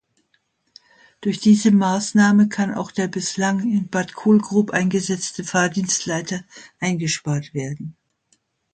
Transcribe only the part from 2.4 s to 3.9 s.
kann auch der bislang in